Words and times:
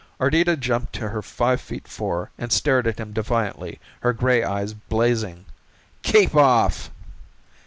Ardita 0.19 0.57
jumped 0.59 0.93
to 0.93 1.09
her 1.09 1.21
five 1.21 1.61
feet 1.61 1.87
four 1.87 2.31
and 2.35 2.51
stared 2.51 2.87
at 2.87 2.97
him 2.99 3.13
defiantly, 3.13 3.77
her 3.99 4.13
gray 4.13 4.43
eyes 4.43 4.73
blazing. 4.73 5.45
"Keep 6.01 6.33
off!" 6.35 6.89